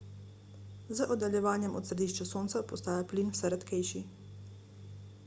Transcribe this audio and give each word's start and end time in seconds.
z 0.99 1.05
oddaljevanjem 1.15 1.75
od 1.81 1.89
središča 1.89 2.25
sonca 2.29 2.63
postaja 2.73 3.05
plin 3.13 3.29
vse 3.37 3.53
redkejši 3.55 4.03